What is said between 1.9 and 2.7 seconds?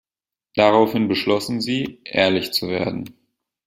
ehrlich zu